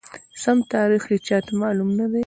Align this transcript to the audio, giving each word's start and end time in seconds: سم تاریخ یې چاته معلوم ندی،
سم 0.43 0.57
تاریخ 0.73 1.03
یې 1.11 1.17
چاته 1.27 1.51
معلوم 1.61 1.89
ندی، 1.99 2.19